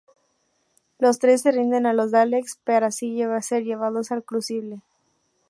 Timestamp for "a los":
1.85-2.09